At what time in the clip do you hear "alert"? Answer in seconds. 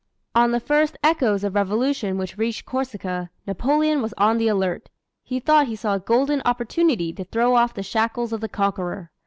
4.47-4.89